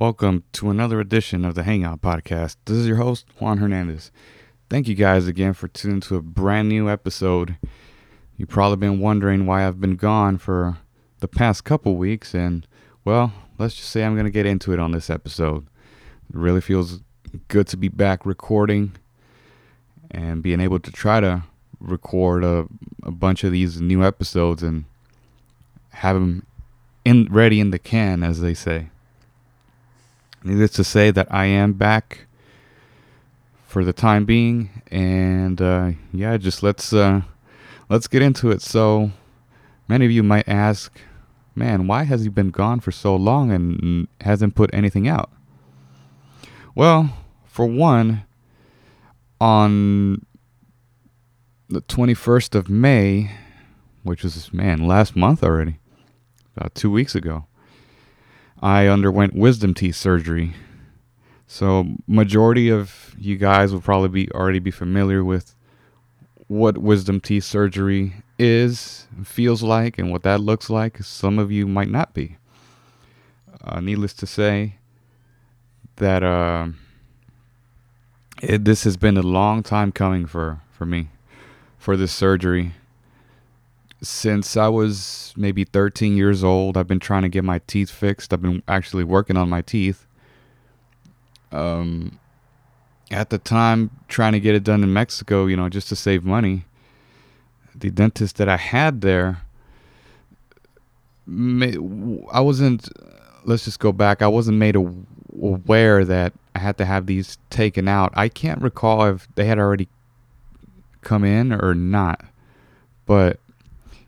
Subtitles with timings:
[0.00, 2.54] Welcome to another edition of the Hangout Podcast.
[2.66, 4.12] This is your host, Juan Hernandez.
[4.70, 7.56] Thank you guys again for tuning to a brand new episode.
[8.36, 10.78] You've probably been wondering why I've been gone for
[11.18, 12.64] the past couple weeks, and
[13.04, 15.66] well, let's just say I'm going to get into it on this episode.
[16.32, 17.00] It really feels
[17.48, 18.92] good to be back recording
[20.12, 21.42] and being able to try to
[21.80, 22.68] record a,
[23.02, 24.84] a bunch of these new episodes and
[25.90, 26.46] have them
[27.04, 28.90] in ready in the can, as they say.
[30.44, 32.26] Needless to say that I am back
[33.66, 37.22] for the time being, and uh, yeah, just let's uh,
[37.88, 38.62] let's get into it.
[38.62, 39.10] So,
[39.88, 40.96] many of you might ask,
[41.54, 45.30] "Man, why has he been gone for so long and hasn't put anything out?"
[46.74, 47.12] Well,
[47.44, 48.24] for one,
[49.40, 50.24] on
[51.68, 53.32] the 21st of May,
[54.04, 55.80] which was man last month already,
[56.56, 57.47] about two weeks ago.
[58.60, 60.54] I underwent wisdom teeth surgery.
[61.46, 65.54] So majority of you guys will probably be already be familiar with
[66.48, 71.02] what wisdom teeth surgery is, feels like, and what that looks like.
[71.02, 72.36] Some of you might not be.
[73.62, 74.76] Uh, needless to say,
[75.96, 76.68] that uh,
[78.42, 81.08] it, this has been a long time coming for for me,
[81.76, 82.74] for this surgery
[84.00, 86.76] since I was maybe 13 years old.
[86.76, 88.32] I've been trying to get my teeth fixed.
[88.32, 90.06] I've been actually working on my teeth.
[91.50, 92.18] Um,
[93.10, 96.24] at the time, trying to get it done in Mexico, you know, just to save
[96.24, 96.64] money.
[97.74, 99.42] The dentist that I had there,
[101.26, 102.88] I wasn't.
[103.44, 104.20] Let's just go back.
[104.20, 108.12] I wasn't made aware that I had to have these taken out.
[108.14, 109.88] I can't recall if they had already
[111.02, 112.24] come in or not,
[113.06, 113.38] but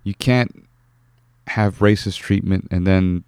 [0.02, 0.66] you can't
[1.48, 3.24] have braces treatment and then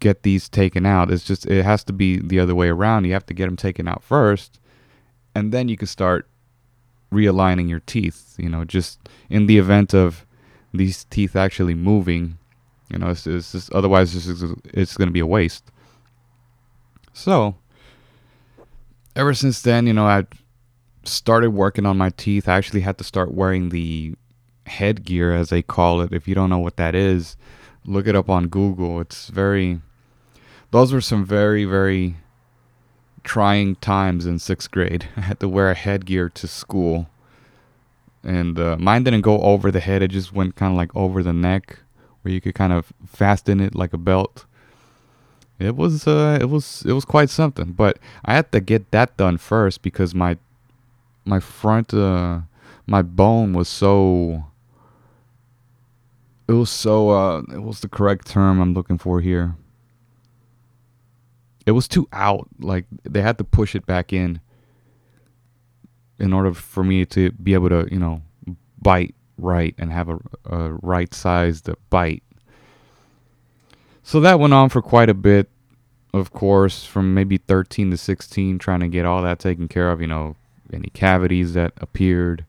[0.00, 1.10] get these taken out.
[1.10, 3.04] It's just it has to be the other way around.
[3.04, 4.60] You have to get them taken out first,
[5.34, 6.28] and then you can start
[7.12, 8.34] realigning your teeth.
[8.38, 10.26] You know, just in the event of
[10.72, 12.38] these teeth actually moving,
[12.90, 14.42] you know, it's, it's just, otherwise it's,
[14.74, 15.70] it's going to be a waste.
[17.12, 17.54] So,
[19.14, 20.26] ever since then, you know, I
[21.04, 22.48] started working on my teeth.
[22.48, 24.16] I actually had to start wearing the
[24.66, 26.12] headgear, as they call it.
[26.12, 27.36] If you don't know what that is,
[27.84, 29.00] look it up on Google.
[29.00, 29.80] It's very,
[30.70, 32.16] those were some very, very
[33.22, 35.08] trying times in sixth grade.
[35.16, 37.08] I had to wear a headgear to school.
[38.22, 41.22] And uh, mine didn't go over the head, it just went kind of like over
[41.22, 41.80] the neck,
[42.22, 44.46] where you could kind of fasten it like a belt.
[45.58, 49.16] It was uh, it was it was quite something, but I had to get that
[49.16, 50.38] done first because my
[51.24, 52.40] my front uh,
[52.86, 54.46] my bone was so
[56.46, 59.56] it was so uh was the correct term I'm looking for here.
[61.66, 62.48] It was too out.
[62.60, 64.40] Like they had to push it back in
[66.18, 68.22] in order for me to be able to, you know,
[68.80, 72.22] bite right and have a, a right sized bite.
[74.02, 75.48] So that went on for quite a bit,
[76.12, 80.02] of course, from maybe 13 to 16, trying to get all that taken care of,
[80.02, 80.36] you know,
[80.70, 82.44] any cavities that appeared,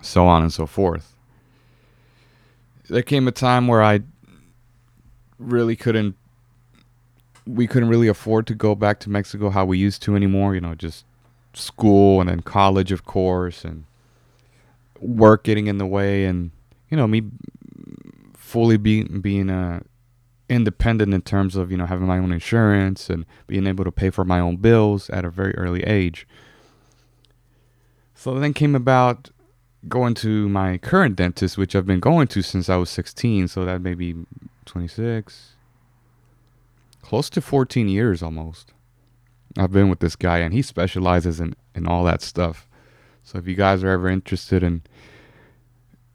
[0.00, 1.17] so on and so forth
[2.88, 4.00] there came a time where I
[5.38, 6.16] really couldn't
[7.46, 10.60] we couldn't really afford to go back to Mexico how we used to anymore, you
[10.60, 11.04] know, just
[11.54, 13.84] school and then college of course and
[15.00, 16.50] work getting in the way and
[16.90, 17.22] you know me
[18.34, 19.80] fully being being uh
[20.48, 24.10] independent in terms of you know having my own insurance and being able to pay
[24.10, 26.26] for my own bills at a very early age.
[28.14, 29.30] So then came about
[29.86, 33.64] going to my current dentist, which I've been going to since I was 16, so
[33.64, 34.14] that may be
[34.64, 35.52] 26,
[37.02, 38.72] close to 14 years almost.
[39.56, 42.68] I've been with this guy, and he specializes in, in all that stuff.
[43.22, 44.82] So if you guys are ever interested in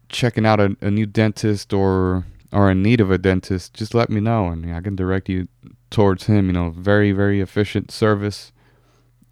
[0.08, 4.10] checking out a, a new dentist or are in need of a dentist, just let
[4.10, 5.48] me know, and I can direct you
[5.90, 6.46] towards him.
[6.46, 8.52] You know, very very efficient service.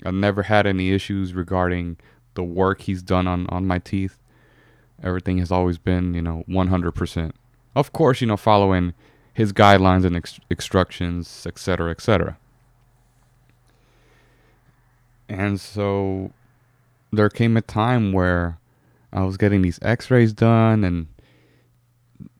[0.05, 1.96] I've never had any issues regarding
[2.35, 4.19] the work he's done on on my teeth.
[5.02, 7.32] Everything has always been, you know, 100%.
[7.75, 8.94] Of course, you know, following
[9.34, 12.37] his guidelines and ex- instructions, etc., etc.
[15.28, 16.32] And so
[17.10, 18.58] there came a time where
[19.12, 21.06] I was getting these x rays done and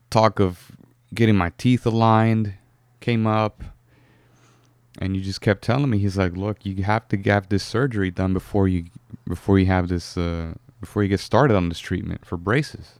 [0.09, 0.71] talk of
[1.13, 2.53] getting my teeth aligned
[2.99, 3.63] came up.
[4.99, 8.11] And you just kept telling me, he's like, look, you have to have this surgery
[8.11, 8.85] done before you
[9.27, 12.99] before you have this uh, before you get started on this treatment for braces.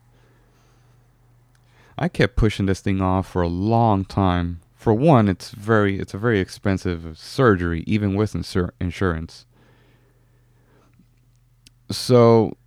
[1.98, 6.14] I kept pushing this thing off for a long time for one, it's very it's
[6.14, 9.46] a very expensive surgery, even with insur- insurance.
[11.90, 12.58] So,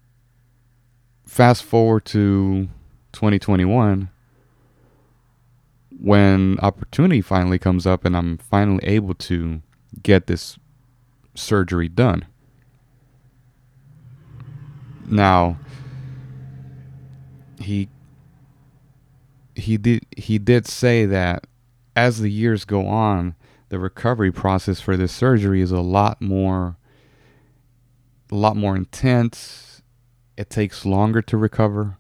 [1.27, 2.69] fast forward to
[3.13, 4.09] 2021
[5.91, 9.61] when opportunity finally comes up and I'm finally able to
[10.03, 10.59] get this
[11.35, 12.25] surgery done.
[15.09, 15.59] Now,
[17.61, 17.89] he
[19.55, 21.47] he did he did say that
[21.95, 23.35] as the years go on,
[23.69, 26.77] the recovery process for this surgery is a lot more
[28.31, 29.83] a lot more intense.
[30.37, 31.99] It takes longer to recover.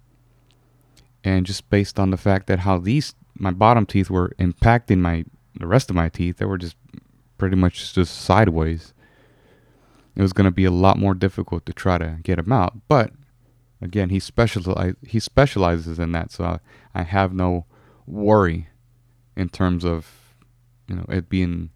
[1.25, 5.25] And just based on the fact that how these my bottom teeth were impacting my
[5.55, 6.76] the rest of my teeth, they were just
[7.38, 8.93] pretty much just sideways.
[10.16, 12.74] It was going to be a lot more difficult to try to get him out.
[12.88, 13.12] But
[13.82, 16.58] again, he specialize he specializes in that, so I,
[16.94, 17.66] I have no
[18.06, 18.68] worry
[19.36, 20.34] in terms of
[20.88, 21.70] you know it being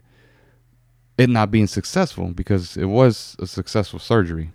[1.18, 4.52] it not being successful because it was a successful surgery.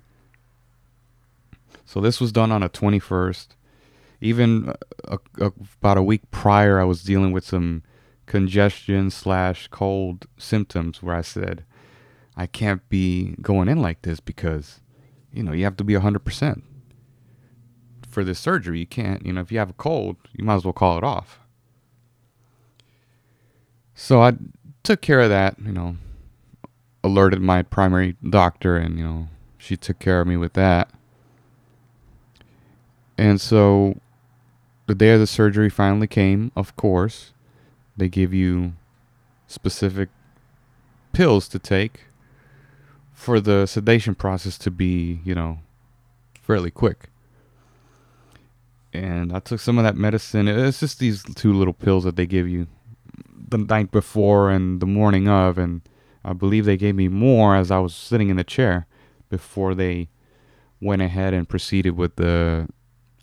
[1.86, 3.50] So this was done on a 21st.
[4.20, 4.70] Even
[5.08, 7.84] uh, a, a, about a week prior, I was dealing with some
[8.26, 11.64] congestion slash cold symptoms where I said,
[12.38, 14.82] I can't be going in like this because,
[15.32, 16.62] you know, you have to be 100%
[18.10, 18.80] for this surgery.
[18.80, 21.04] You can't, you know, if you have a cold, you might as well call it
[21.04, 21.40] off.
[23.94, 24.34] So I
[24.84, 25.96] took care of that, you know,
[27.04, 29.28] alerted my primary doctor, and, you know,
[29.58, 30.90] she took care of me with that.
[33.18, 34.00] And so
[34.88, 37.32] the day of the surgery finally came, of course.
[37.96, 38.74] They give you
[39.48, 40.10] specific
[41.14, 42.02] pills to take
[43.16, 45.60] for the sedation process to be, you know,
[46.42, 47.10] fairly quick.
[48.94, 50.48] And I took some of that medicine.
[50.48, 52.68] It's just these two little pills that they give you
[53.48, 55.58] the night before and the morning of.
[55.58, 55.82] And
[56.24, 58.86] I believe they gave me more as I was sitting in the chair
[59.30, 60.10] before they
[60.82, 62.68] went ahead and proceeded with the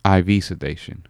[0.03, 1.05] IV sedation,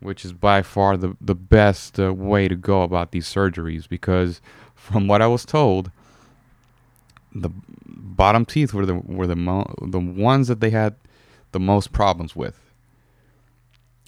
[0.00, 4.40] which is by far the, the best uh, way to go about these surgeries because,
[4.74, 5.90] from what I was told,
[7.34, 7.50] the
[7.86, 10.96] bottom teeth were the were the mo- the ones that they had
[11.52, 12.60] the most problems with.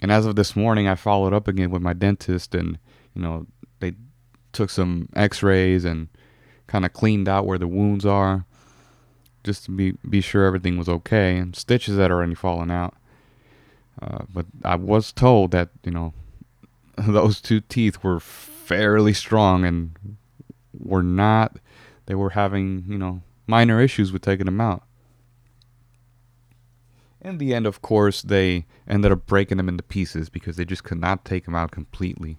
[0.03, 2.79] And as of this morning, I followed up again with my dentist, and
[3.15, 3.47] you know
[3.81, 3.95] they
[4.53, 6.09] took some X-rays and
[6.67, 8.47] kind of cleaned out where the wounds are,
[9.45, 12.95] just to be be sure everything was okay, and stitches that are already fallen out.
[14.01, 16.15] Uh, but I was told that you know
[16.97, 20.17] those two teeth were fairly strong and
[20.79, 21.57] were not.
[22.11, 24.83] They were having you know minor issues with taking them out.
[27.21, 30.83] In the end, of course, they ended up breaking them into pieces because they just
[30.83, 32.39] could not take them out completely.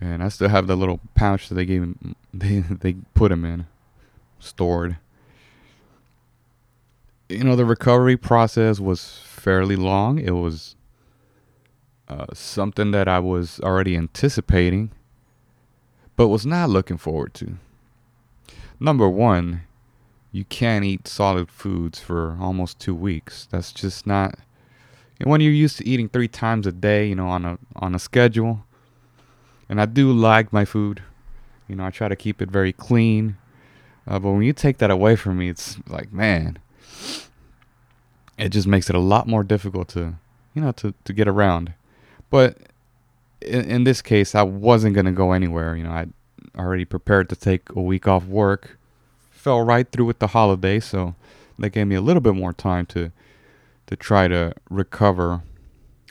[0.00, 3.44] And I still have the little pouch that they gave him, they they put him
[3.44, 3.66] in,
[4.38, 4.98] stored
[7.28, 10.20] you know, the recovery process was fairly long.
[10.20, 10.76] It was
[12.08, 14.92] uh, something that I was already anticipating,
[16.16, 17.58] but was not looking forward to.
[18.80, 19.62] Number one,
[20.32, 23.48] you can't eat solid foods for almost two weeks.
[23.50, 24.38] That's just not.
[25.18, 27.94] And when you're used to eating three times a day, you know, on a on
[27.94, 28.64] a schedule,
[29.68, 31.02] and I do like my food.
[31.68, 33.36] You know, I try to keep it very clean.
[34.06, 36.58] Uh, but when you take that away from me, it's like, man,
[38.38, 40.14] it just makes it a lot more difficult to,
[40.54, 41.72] you know, to, to get around.
[42.30, 42.58] But
[43.40, 45.76] in, in this case, I wasn't going to go anywhere.
[45.76, 46.06] You know, I
[46.56, 48.78] already prepared to take a week off work.
[49.30, 51.14] Fell right through with the holiday, so
[51.58, 53.12] that gave me a little bit more time to
[53.86, 55.42] to try to recover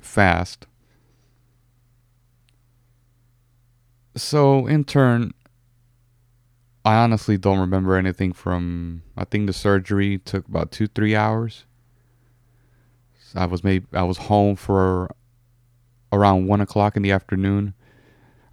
[0.02, 0.66] fast.
[4.16, 5.34] So in turn,
[6.86, 9.02] I honestly don't remember anything from.
[9.18, 11.66] I think the surgery took about two, three hours.
[13.36, 15.14] I was maybe I was home for
[16.16, 17.74] around one o'clock in the afternoon.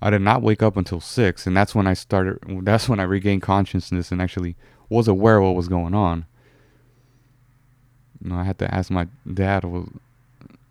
[0.01, 2.39] I did not wake up until six, and that's when I started.
[2.65, 4.57] That's when I regained consciousness and actually
[4.89, 6.27] was aware of what was going on.
[8.23, 9.65] You know, I had to ask my dad.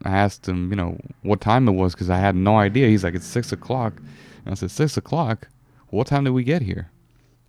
[0.03, 2.87] I asked him, you know, what time it was because I had no idea.
[2.87, 3.97] He's like, it's six o'clock.
[4.45, 5.47] And I said, six o'clock.
[5.87, 6.91] What time did we get here?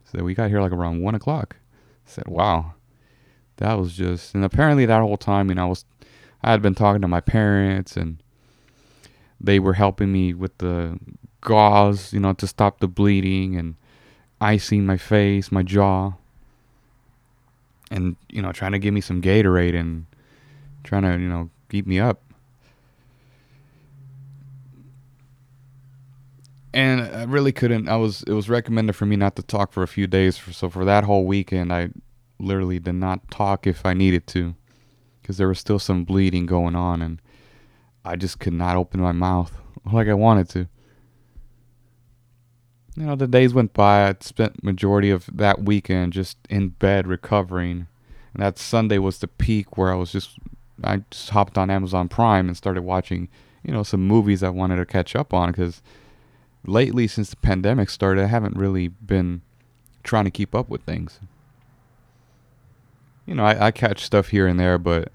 [0.05, 1.57] So we got here like around one o'clock.
[2.07, 2.75] I said, wow,
[3.57, 4.35] that was just.
[4.35, 5.85] And apparently that whole time, you know, I was
[6.43, 8.23] I had been talking to my parents and
[9.43, 10.99] they were helping me with the
[11.41, 13.75] gauze, you know, to stop the bleeding and
[14.41, 16.13] icing my face, my jaw.
[17.91, 20.07] And, you know, trying to give me some Gatorade and
[20.85, 22.23] trying to, you know, keep me up.
[26.75, 27.89] and I really couldn't.
[27.89, 30.41] I was it was recommended for me not to talk for a few days.
[30.53, 31.91] So for that whole weekend, I
[32.39, 34.55] literally did not talk if I needed to,
[35.21, 37.21] because there was still some bleeding going on, and
[38.05, 39.57] I just could not open my mouth
[39.93, 40.69] like I wanted to.
[42.97, 44.09] You know, the days went by.
[44.09, 47.87] I spent majority of that weekend just in bed recovering,
[48.35, 50.37] and that Sunday was the peak where I was just
[50.85, 53.29] I just hopped on Amazon Prime and started watching,
[53.63, 55.83] you know, some movies I wanted to catch up on because
[56.67, 59.43] lately since the pandemic started, I haven't really been
[60.03, 61.21] trying to keep up with things.
[63.27, 65.13] You know, I, I catch stuff here and there, but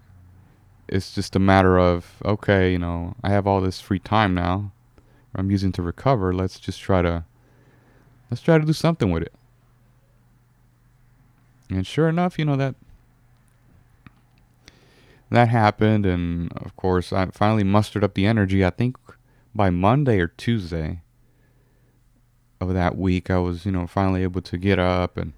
[0.88, 4.72] it's just a matter of okay, you know, I have all this free time now.
[5.36, 6.34] I'm using to recover.
[6.34, 7.26] Let's just try to
[8.32, 9.34] let's try to do something with it.
[11.70, 12.76] And sure enough, you know that
[15.30, 18.64] that happened, and of course, I finally mustered up the energy.
[18.64, 18.96] I think
[19.54, 21.02] by Monday or Tuesday
[22.62, 25.34] of that week, I was, you know, finally able to get up and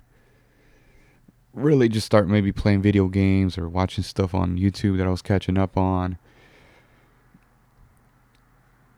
[1.53, 5.21] really just start maybe playing video games or watching stuff on YouTube that I was
[5.21, 6.17] catching up on.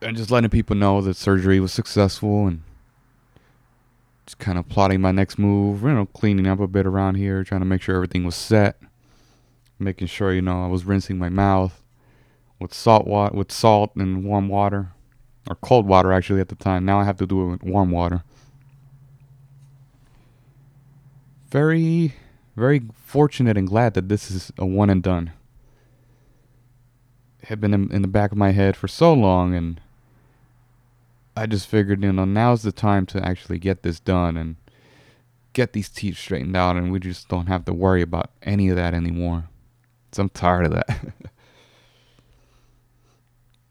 [0.01, 2.63] And just letting people know that surgery was successful and
[4.25, 7.43] just kind of plotting my next move, you know, cleaning up a bit around here,
[7.43, 8.77] trying to make sure everything was set
[9.81, 11.81] making sure you know I was rinsing my mouth
[12.59, 14.91] with salt water, with salt and warm water,
[15.49, 16.85] or cold water actually at the time.
[16.85, 18.23] Now I have to do it with warm water.
[21.49, 22.13] Very,
[22.55, 25.31] very fortunate and glad that this is a one and done.
[27.41, 29.81] It had been in, in the back of my head for so long, and
[31.35, 34.57] I just figured, you know, now's the time to actually get this done and
[35.53, 38.75] get these teeth straightened out, and we just don't have to worry about any of
[38.75, 39.45] that anymore.
[40.11, 41.13] So I'm tired of that.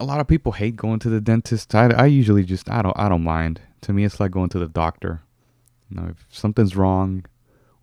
[0.01, 1.75] a lot of people hate going to the dentist.
[1.75, 3.61] I, I usually just I don't I don't mind.
[3.83, 5.21] To me, it's like going to the doctor.
[5.91, 7.25] You know, if something's wrong,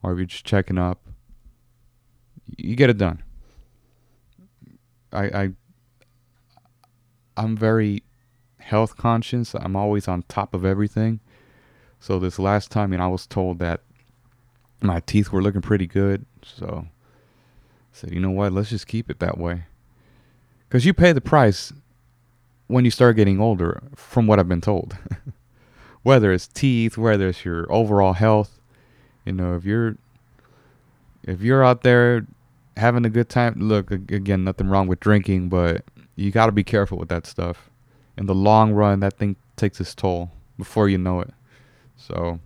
[0.08, 1.02] or if you're just checking up,
[2.58, 3.22] you get it done.
[5.12, 5.50] I I
[7.36, 8.04] I'm very
[8.60, 9.54] health conscious.
[9.54, 11.20] I'm always on top of everything.
[12.00, 13.82] So this last time, know, I was told that
[14.82, 16.26] my teeth were looking pretty good.
[16.42, 16.90] So I
[17.92, 18.54] said, you know what?
[18.54, 19.66] Let's just keep it that way.
[20.68, 21.74] Because you pay the price
[22.68, 24.98] when you start getting older, from what I've been told.
[26.04, 28.58] whether it's teeth, whether it's your overall health,
[29.28, 29.98] you know, if you're
[31.24, 32.26] if you're out there
[32.76, 35.84] having a good time, look again, nothing wrong with drinking, but
[36.16, 37.70] you got to be careful with that stuff.
[38.18, 41.34] In the long run, that thing takes its toll before you know it.
[41.96, 42.40] So,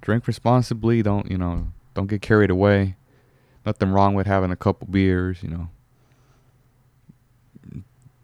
[0.00, 1.02] drink responsibly.
[1.02, 1.72] Don't you know?
[1.94, 2.96] Don't get carried away
[3.64, 5.68] nothing wrong with having a couple beers, you know.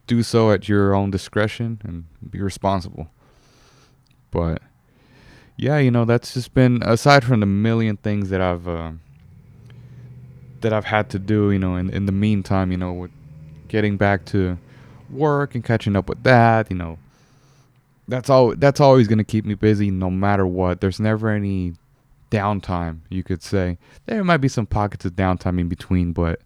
[0.07, 3.09] Do so at your own discretion and be responsible.
[4.31, 4.61] But
[5.59, 8.93] yeah, you know, that's just been aside from the million things that I've uh,
[10.61, 13.11] that I've had to do, you know, in in the meantime, you know, with
[13.67, 14.57] getting back to
[15.09, 16.97] work and catching up with that, you know,
[18.07, 20.79] that's all that's always going to keep me busy no matter what.
[20.79, 21.73] There's never any
[22.31, 23.77] downtime, you could say.
[24.05, 26.39] There might be some pockets of downtime in between, but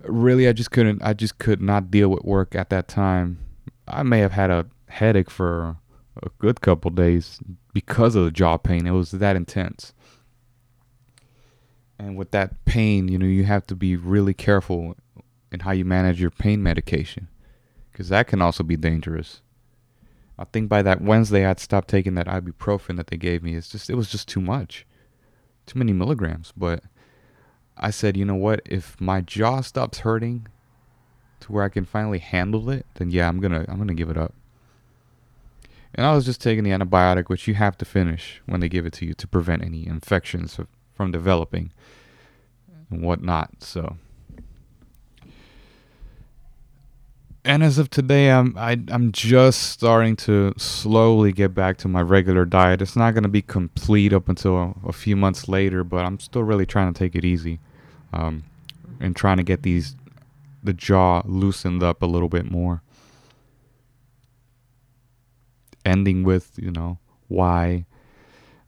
[0.00, 3.38] really I just couldn't I just could not deal with work at that time.
[3.88, 5.78] I may have had a headache for
[6.22, 7.40] a good couple days
[7.72, 8.86] because of the jaw pain.
[8.86, 9.92] It was that intense.
[11.98, 14.96] And with that pain, you know, you have to be really careful
[15.50, 17.28] in how you manage your pain medication
[17.90, 19.40] because that can also be dangerous.
[20.38, 23.54] I think by that Wednesday I'd stopped taking that ibuprofen that they gave me.
[23.54, 24.86] It's just it was just too much
[25.66, 26.52] too many milligrams.
[26.56, 26.84] But
[27.76, 28.60] I said, you know what?
[28.64, 30.46] If my jaw stops hurting
[31.40, 34.16] to where I can finally handle it, then yeah, I'm gonna I'm gonna give it
[34.16, 34.34] up.
[35.94, 38.86] And I was just taking the antibiotic, which you have to finish when they give
[38.86, 40.58] it to you to prevent any infections
[40.94, 41.72] from developing
[42.90, 43.62] and whatnot.
[43.62, 43.96] So
[47.46, 51.76] and as of today, I'm I, am i am just starting to slowly get back
[51.78, 52.82] to my regular diet.
[52.82, 56.18] It's not going to be complete up until a, a, few months later, but I'm
[56.18, 57.60] still really trying to take it easy,
[58.12, 58.42] um,
[58.98, 59.94] and trying to get these
[60.64, 62.82] the jaw loosened up a little bit more.
[65.86, 67.86] Ending with you know why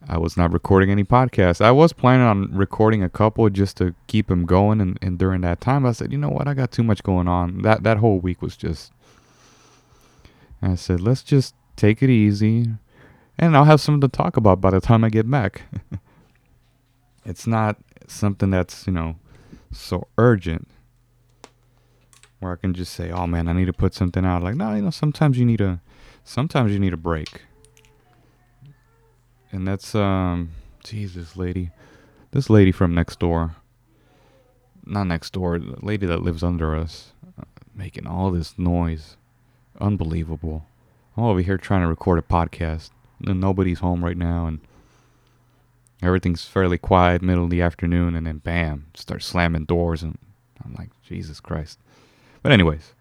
[0.06, 1.60] I was not recording any podcasts.
[1.60, 5.40] I was planning on recording a couple just to keep them going, and, and during
[5.40, 7.62] that time, I said, you know what, I got too much going on.
[7.62, 8.92] That that whole week was just.
[10.62, 12.66] I said, let's just take it easy,
[13.38, 15.62] and I'll have something to talk about by the time I get back.
[17.24, 19.16] it's not something that's you know
[19.72, 20.68] so urgent
[22.40, 24.42] where I can just say, oh man, I need to put something out.
[24.42, 25.80] Like, no, you know, sometimes you need a,
[26.28, 27.42] sometimes you need a break
[29.50, 30.50] and that's um,
[30.84, 31.70] Jesus, lady,
[32.32, 33.56] this lady from next door,
[34.84, 37.44] not next door, the lady that lives under us, uh,
[37.74, 39.16] making all this noise,
[39.80, 40.66] unbelievable.
[41.16, 42.90] I'm over here trying to record a podcast,
[43.26, 44.60] and nobody's home right now, and
[46.02, 50.18] everything's fairly quiet, middle of the afternoon, and then bam, start slamming doors, and
[50.64, 51.78] I'm like, Jesus Christ.
[52.42, 52.92] But anyways.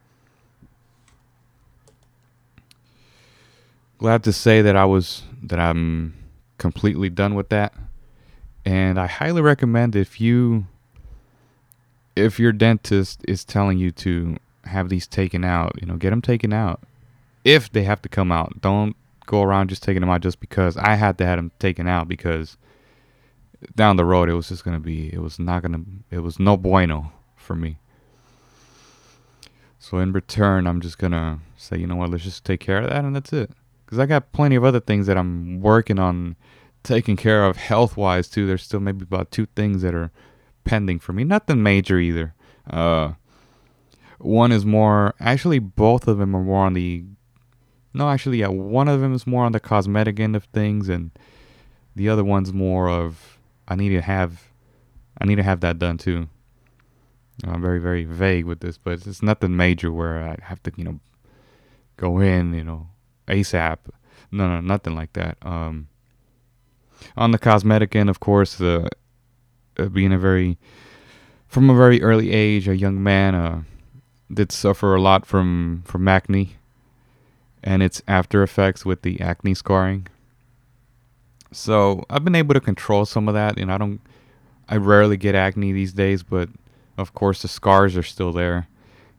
[3.98, 6.14] Glad to say that I was that I'm
[6.58, 7.74] completely done with that.
[8.66, 10.68] And I highly recommend if you
[12.16, 16.22] if your dentist is telling you to have these taken out, you know, get them
[16.22, 16.82] taken out.
[17.44, 20.76] If they have to come out, don't go around just taking them out just because
[20.78, 22.58] I had to have them taken out because
[23.76, 26.58] down the road it was just gonna be it was not gonna it was no
[26.58, 27.78] bueno for me.
[29.80, 32.90] So in return, I'm just gonna say, you know what, let's just take care of
[32.90, 33.52] that, and that's it
[33.88, 36.36] because I got plenty of other things that I'm working on
[36.84, 38.46] taking care of health wise too.
[38.46, 40.12] There's still maybe about two things that are
[40.66, 41.24] pending for me.
[41.24, 42.36] Nothing major either.
[42.70, 43.14] Uh,
[44.20, 47.06] one is more actually both of them are more on the
[47.94, 51.12] no actually yeah one of them is more on the cosmetic end of things and
[51.96, 54.44] the other one's more of I need to have
[55.22, 56.28] I need to have that done too.
[57.44, 60.84] I'm very very vague with this, but it's nothing major where I have to you
[60.84, 61.00] know
[61.96, 62.88] go in you know
[63.28, 63.78] ASAP.
[64.32, 65.38] No, no, nothing like that.
[65.42, 65.88] Um,
[67.16, 68.90] on the cosmetic end, of course, the
[69.78, 70.58] uh, being a very
[71.48, 73.62] from a very early age, a young man uh,
[74.32, 76.56] did suffer a lot from from acne
[77.64, 80.08] and its after effects with the acne scarring.
[81.52, 84.02] So I've been able to control some of that, and I don't,
[84.68, 86.50] I rarely get acne these days, but
[86.98, 88.68] of course the scars are still there.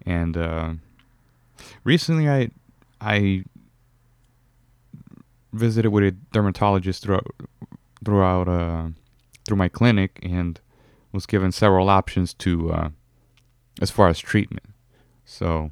[0.05, 0.73] And uh,
[1.85, 2.51] recently, I
[3.01, 3.45] I
[5.53, 7.27] visited with a dermatologist throughout
[8.05, 8.89] throughout uh,
[9.47, 10.61] through my clinic and
[11.13, 12.89] was given several options to uh,
[13.81, 14.67] as far as treatment.
[15.25, 15.71] So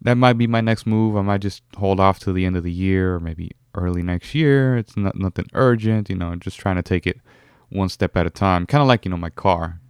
[0.00, 1.16] that might be my next move.
[1.16, 4.34] I might just hold off till the end of the year or maybe early next
[4.34, 4.76] year.
[4.76, 7.20] It's not nothing urgent, you know, just trying to take it
[7.68, 8.66] one step at a time.
[8.66, 9.80] Kind of like, you know, my car.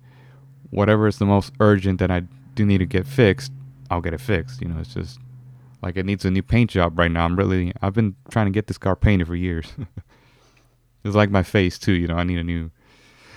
[0.70, 2.22] Whatever is the most urgent that I
[2.54, 3.52] do need to get fixed,
[3.90, 4.60] I'll get it fixed.
[4.60, 5.18] You know, it's just
[5.82, 7.24] like it needs a new paint job right now.
[7.24, 9.72] I'm really I've been trying to get this car painted for years.
[11.04, 12.70] it's like my face too, you know, I need a new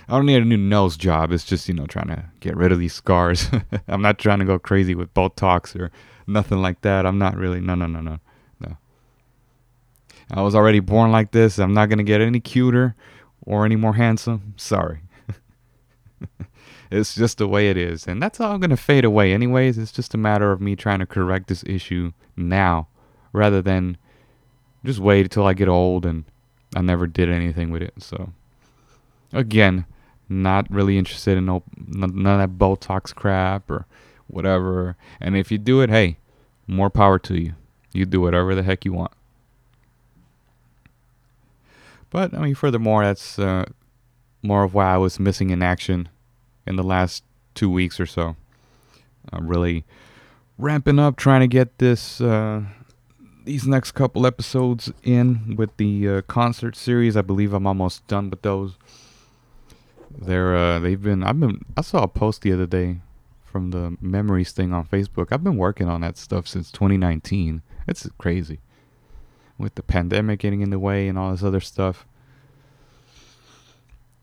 [0.08, 1.32] I don't need a new nose job.
[1.32, 3.50] It's just, you know, trying to get rid of these scars.
[3.88, 5.92] I'm not trying to go crazy with Botox or
[6.28, 7.06] nothing like that.
[7.06, 8.20] I'm not really no no no no.
[8.60, 8.78] No.
[10.32, 11.58] I was already born like this.
[11.58, 12.96] I'm not gonna get any cuter
[13.42, 14.54] or any more handsome.
[14.58, 15.00] Sorry.
[16.92, 18.08] it's just the way it is.
[18.08, 19.78] And that's all going to fade away, anyways.
[19.78, 22.88] It's just a matter of me trying to correct this issue now
[23.34, 23.98] rather than
[24.84, 26.26] just wait until I get old and
[26.76, 27.94] I never did anything with it.
[28.00, 28.32] So,
[29.34, 29.86] again,
[30.30, 33.86] not really interested in no, none of that Botox crap or
[34.28, 34.96] whatever.
[35.20, 36.18] And if you do it, hey,
[36.68, 37.54] more power to you.
[37.94, 39.12] You do whatever the heck you want.
[42.10, 43.66] But I mean, furthermore, that's uh,
[44.42, 46.10] more of why I was missing in action
[46.66, 47.24] in the last
[47.54, 48.36] two weeks or so.
[49.32, 49.86] I'm really
[50.58, 52.64] ramping up, trying to get this uh,
[53.44, 57.16] these next couple episodes in with the uh, concert series.
[57.16, 58.78] I believe I'm almost done with those.
[60.18, 63.00] They're uh, they've been I've been I saw a post the other day
[63.44, 65.28] from the memories thing on Facebook.
[65.32, 67.62] I've been working on that stuff since 2019.
[67.88, 68.60] It's crazy
[69.58, 72.06] with the pandemic getting in the way and all this other stuff.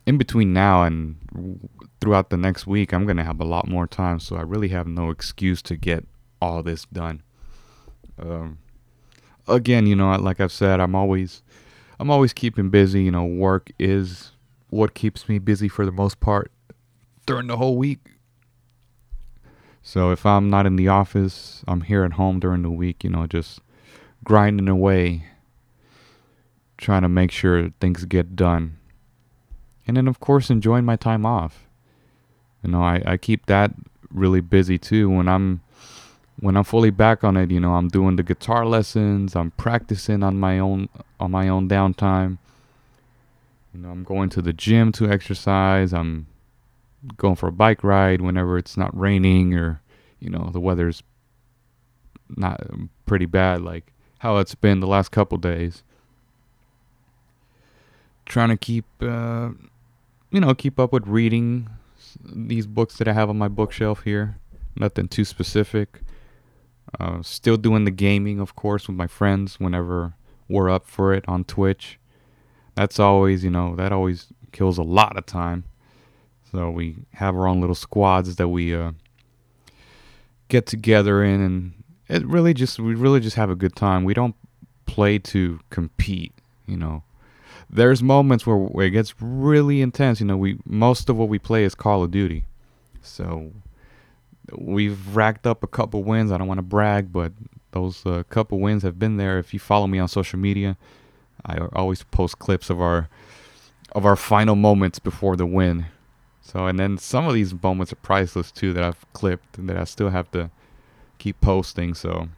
[0.04, 1.68] In between now and
[2.00, 4.18] throughout the next week, I'm going to have a lot more time.
[4.18, 6.06] So I really have no excuse to get
[6.40, 7.22] all this done.
[8.18, 8.58] Um,
[9.46, 11.42] again, you know, like I've said, I'm always,
[12.00, 13.04] I'm always keeping busy.
[13.04, 14.32] You know, work is
[14.70, 16.50] what keeps me busy for the most part
[17.26, 18.00] during the whole week.
[19.82, 23.10] So if I'm not in the office, I'm here at home during the week, you
[23.10, 23.60] know, just
[24.24, 25.24] grinding away,
[26.78, 28.78] trying to make sure things get done.
[29.86, 31.66] And then, of course, enjoying my time off.
[32.62, 33.72] You know I, I keep that
[34.10, 35.10] really busy too.
[35.10, 35.62] When i'm
[36.40, 39.34] when i'm fully back on it you know i'm doing the guitar lessons.
[39.34, 42.38] I'm practicing on my own on my own downtime.
[43.74, 45.92] You know i'm going to the gym to exercise.
[45.92, 46.26] I'm
[47.16, 49.80] going for a bike ride whenever it's not raining or
[50.20, 51.02] you know the weather's
[52.36, 52.60] not
[53.06, 55.82] pretty bad like how it's been the last couple days.
[58.24, 59.50] Trying to keep uh,
[60.32, 61.68] you know keep up with reading
[62.24, 64.38] these books that I have on my bookshelf here.
[64.74, 66.00] Nothing too specific.
[66.98, 70.14] Uh, still doing the gaming, of course, with my friends whenever
[70.48, 71.98] we're up for it on Twitch.
[72.74, 75.64] that's always, you know, that always kills a lot of time.
[76.50, 78.92] So we have our own little squads that we uh,
[80.48, 81.72] get together in, and
[82.08, 84.04] it really just we really just have a good time.
[84.04, 84.34] We don't
[84.84, 86.34] play to compete,
[86.66, 87.04] you know.
[87.72, 90.20] There's moments where, where it gets really intense.
[90.20, 92.44] You know, we most of what we play is Call of Duty,
[93.00, 93.52] so
[94.56, 96.32] we've racked up a couple wins.
[96.32, 97.32] I don't want to brag, but
[97.72, 99.38] those uh, couple wins have been there.
[99.38, 100.76] If you follow me on social media,
[101.44, 103.08] I always post clips of our
[103.92, 105.86] of our final moments before the win.
[106.40, 109.76] So, and then some of these moments are priceless too that I've clipped and that
[109.76, 110.50] I still have to
[111.18, 111.94] keep posting.
[111.94, 112.28] So,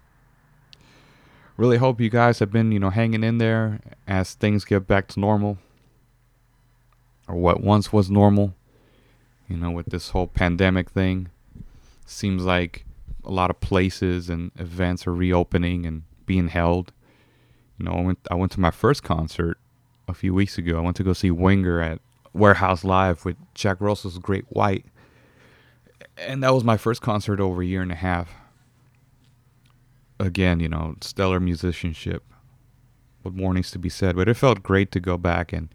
[1.57, 5.09] really hope you guys have been, you know, hanging in there as things get back
[5.09, 5.59] to normal
[7.29, 8.55] or what once was normal.
[9.49, 11.29] You know, with this whole pandemic thing,
[12.07, 12.85] seems like
[13.25, 16.93] a lot of places and events are reopening and being held.
[17.79, 19.59] You know, I went I went to my first concert
[20.09, 20.79] a few weeks ago.
[20.79, 22.01] I went to go see Winger at
[22.33, 24.87] Warehouse Live with Jack Russell's Great White.
[26.17, 28.35] And that was my first concert over a year and a half.
[30.21, 32.23] Again, you know, stellar musicianship.
[33.23, 34.17] What more needs to be said?
[34.17, 35.69] But it felt great to go back and,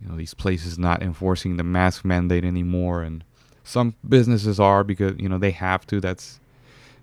[0.00, 3.02] you know, these places not enforcing the mask mandate anymore.
[3.02, 3.22] And
[3.62, 6.00] some businesses are because, you know, they have to.
[6.00, 6.40] That's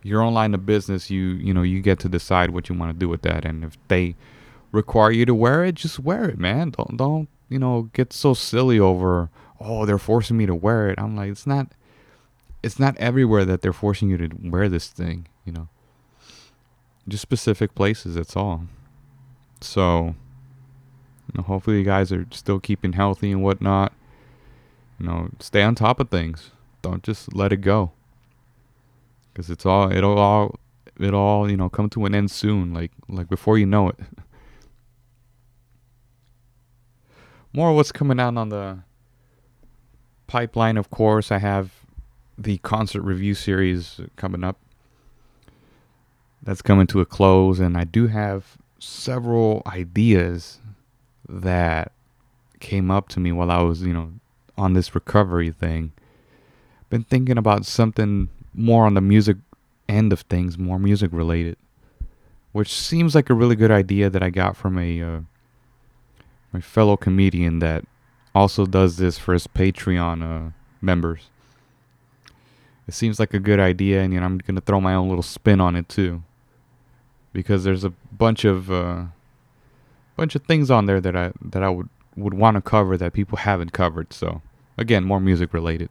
[0.02, 1.10] your own line of business.
[1.10, 3.45] You, you know, you get to decide what you want to do with that.
[3.45, 4.15] And if they
[4.72, 6.72] require you to wear it, just wear it, man.
[6.72, 11.00] Don't, don't you know, get so silly over, oh, they're forcing me to wear it.
[11.00, 11.74] I'm like, it's not,
[12.63, 15.67] it's not everywhere that they're forcing you to wear this thing, you know.
[17.10, 18.65] Just specific places, that's all.
[19.62, 20.15] So,
[21.28, 23.93] you know, hopefully you guys are still keeping healthy and whatnot.
[25.00, 26.52] You know, stay on top of things.
[26.82, 27.91] Don't just let it go.
[29.34, 30.60] Cause it's all, it'll all,
[31.00, 32.74] it'll all, you know, come to an end soon.
[32.74, 33.98] Like, like before you know it.
[37.54, 38.80] more what's coming out on the
[40.28, 40.78] pipeline.
[40.78, 41.72] Of course, I have
[42.38, 44.58] the concert review series coming up.
[46.50, 50.58] That's coming to a close, and I do have several ideas
[51.28, 51.92] that
[52.60, 54.14] came up to me while I was, you know,
[54.58, 55.92] on this recovery thing.
[56.90, 59.38] Been thinking about something more on the music
[59.88, 61.56] end of things, more music related,
[62.52, 65.20] which seems like a really good idea that I got from a uh,
[66.52, 67.86] my fellow comedian that
[68.34, 71.30] also does this for his Patreon uh, members.
[72.88, 75.22] It seems like a good idea, and you know, I'm gonna throw my own little
[75.22, 76.24] spin on it too,
[77.34, 79.06] because there's a bunch of uh,
[80.15, 83.13] bunch of things on there that I that I would would want to cover that
[83.13, 84.13] people haven't covered.
[84.13, 84.42] So
[84.78, 85.89] again, more music related.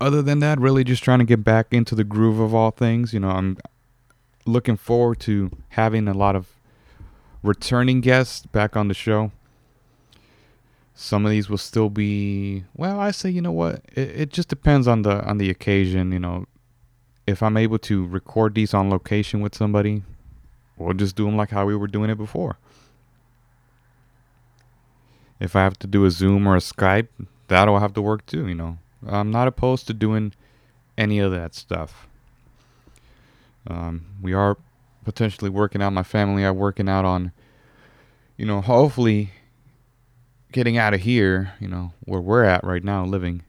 [0.00, 3.12] Other than that, really just trying to get back into the groove of all things.
[3.12, 3.58] You know, I'm
[4.46, 6.46] looking forward to having a lot of
[7.42, 9.32] returning guests back on the show.
[10.94, 12.98] Some of these will still be well.
[12.98, 16.12] I say you know what, it, it just depends on the on the occasion.
[16.12, 16.46] You know,
[17.28, 20.02] if I'm able to record these on location with somebody,
[20.78, 22.56] we'll just do them like how we were doing it before.
[25.38, 27.08] If I have to do a Zoom or a Skype,
[27.48, 28.48] that'll have to work too.
[28.48, 30.32] You know, I'm not opposed to doing
[30.96, 32.08] any of that stuff.
[33.66, 34.56] Um, we are
[35.04, 35.92] potentially working out.
[35.92, 37.32] My family are working out on,
[38.38, 39.32] you know, hopefully
[40.50, 43.42] getting out of here, you know, where we're at right now, living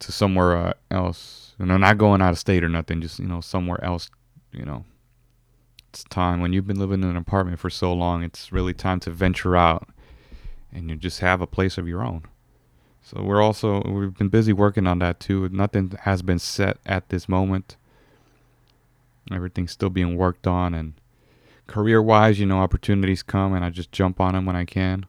[0.00, 1.41] to somewhere uh, else.
[1.58, 4.10] You know, not going out of state or nothing, just, you know, somewhere else,
[4.52, 4.84] you know.
[5.90, 8.98] It's time when you've been living in an apartment for so long, it's really time
[9.00, 9.88] to venture out
[10.72, 12.24] and you just have a place of your own.
[13.02, 15.48] So we're also we've been busy working on that too.
[15.50, 17.76] Nothing has been set at this moment.
[19.30, 20.94] Everything's still being worked on, and
[21.66, 25.06] career wise, you know, opportunities come, and I just jump on them when I can.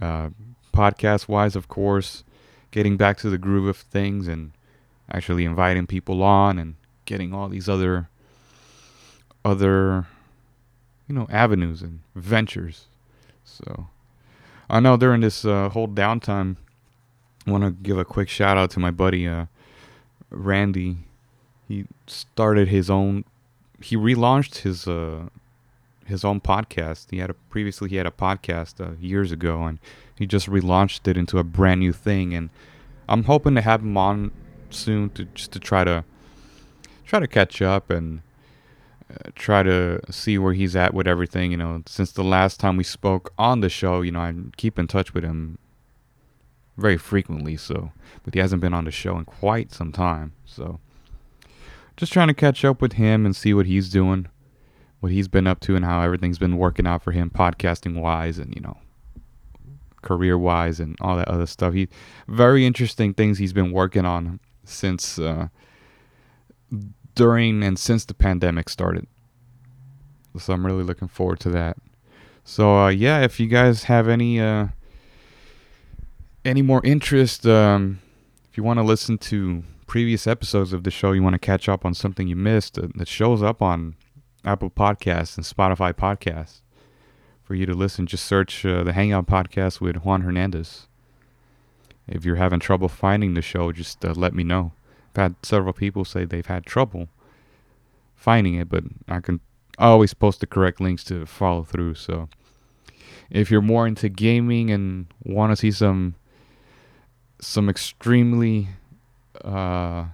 [0.00, 0.30] Uh,
[0.72, 2.24] podcast wise, of course,
[2.70, 4.52] getting back to the groove of things and
[5.12, 8.08] actually inviting people on and getting all these other
[9.44, 10.06] other
[11.08, 12.86] you know avenues and ventures.
[13.44, 13.88] So
[14.70, 16.56] i know during this uh, whole downtime
[17.46, 19.46] i want to give a quick shout out to my buddy uh,
[20.30, 20.98] randy.
[21.68, 23.24] He started his own
[23.80, 25.28] he relaunched his uh
[26.06, 27.10] his own podcast.
[27.10, 29.78] He had a previously he had a podcast uh, years ago and
[30.16, 32.50] he just relaunched it into a brand new thing and
[33.08, 34.30] i'm hoping to have him on
[34.72, 36.04] soon to just to try to
[37.06, 38.22] try to catch up and
[39.10, 42.76] uh, try to see where he's at with everything you know since the last time
[42.76, 45.58] we spoke on the show you know i keep in touch with him
[46.76, 47.92] very frequently so
[48.24, 50.80] but he hasn't been on the show in quite some time so
[51.96, 54.26] just trying to catch up with him and see what he's doing.
[55.00, 58.38] what he's been up to and how everything's been working out for him podcasting wise
[58.38, 58.78] and you know
[60.02, 61.72] career wise and all that other stuff.
[61.74, 61.88] He
[62.28, 65.48] very interesting things he's been working on since uh,
[67.14, 69.06] during and since the pandemic started.
[70.38, 71.76] So I'm really looking forward to that.
[72.44, 74.68] So uh, yeah, if you guys have any uh,
[76.44, 78.00] any more interest, um,
[78.50, 81.68] if you want to listen to previous episodes of the show, you want to catch
[81.68, 83.94] up on something you missed, uh, that shows up on
[84.44, 86.62] Apple Podcasts and Spotify Podcasts
[87.42, 88.06] for you to listen.
[88.06, 90.88] Just search uh, the Hangout Podcast with Juan Hernandez.
[92.08, 94.72] If you're having trouble finding the show, just uh, let me know.
[95.10, 97.08] I've had several people say they've had trouble
[98.16, 99.40] finding it, but I can
[99.78, 101.94] I always post the correct links to follow through.
[101.94, 102.28] So
[103.30, 106.14] if you're more into gaming and want to see some
[107.40, 108.68] some extremely
[109.42, 110.04] uh,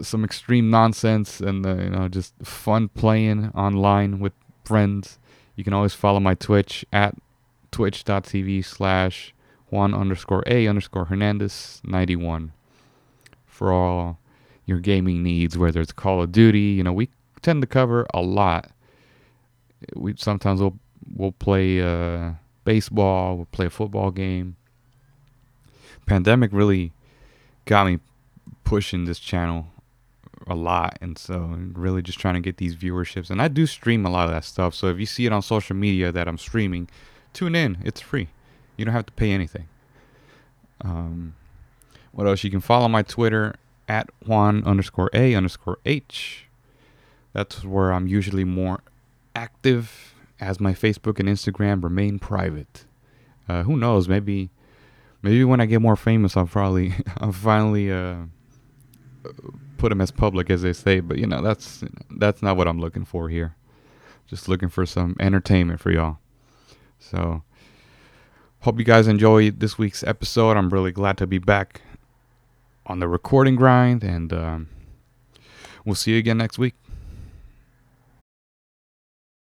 [0.00, 4.32] some extreme nonsense and uh, you know just fun playing online with
[4.64, 5.18] friends,
[5.56, 7.14] you can always follow my Twitch at
[7.72, 9.34] twitch.tv slash
[9.70, 12.52] Juan underscore A underscore Hernandez 91
[13.46, 14.18] for all
[14.66, 16.60] your gaming needs, whether it's Call of Duty.
[16.60, 17.08] You know, we
[17.40, 18.70] tend to cover a lot.
[19.94, 20.78] We sometimes we'll
[21.16, 22.32] we'll play uh,
[22.64, 24.56] baseball, we'll play a football game.
[26.06, 26.92] Pandemic really
[27.64, 27.98] got me
[28.64, 29.66] pushing this channel
[30.48, 34.04] a lot and so really just trying to get these viewerships and i do stream
[34.04, 36.38] a lot of that stuff so if you see it on social media that i'm
[36.38, 36.88] streaming
[37.32, 37.78] tune in.
[37.84, 38.28] It's free.
[38.76, 39.68] You don't have to pay anything.
[40.80, 41.34] Um,
[42.12, 42.44] what else?
[42.44, 43.54] You can follow my twitter
[43.88, 46.46] at juan underscore a underscore h.
[47.32, 48.80] That's where i'm usually more
[49.34, 52.84] active as my facebook and instagram remain private.
[53.48, 54.08] Uh, who knows?
[54.08, 54.50] Maybe
[55.22, 58.16] maybe when i get more famous i'll probably i'll finally uh,
[59.82, 62.78] put them as public as they say, but you know that's that's not what I'm
[62.80, 63.56] looking for here.
[64.28, 66.18] Just looking for some entertainment for y'all.
[67.02, 67.42] So
[68.60, 70.56] hope you guys enjoyed this week's episode.
[70.56, 71.82] I'm really glad to be back
[72.86, 74.68] on the recording grind, and um,
[75.84, 76.74] we'll see you again next week.